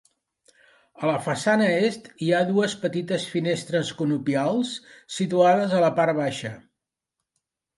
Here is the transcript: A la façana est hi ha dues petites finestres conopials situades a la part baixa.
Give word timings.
A 1.01 1.09
la 1.09 1.17
façana 1.25 1.67
est 1.89 2.07
hi 2.27 2.31
ha 2.31 2.39
dues 2.47 2.75
petites 2.85 3.27
finestres 3.35 3.93
conopials 4.01 4.75
situades 5.19 5.77
a 5.81 5.87
la 5.89 5.93
part 6.01 6.21
baixa. 6.23 6.57